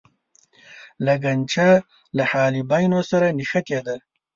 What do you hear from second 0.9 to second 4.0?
لګنچه له حالبینو سره نښتې ده.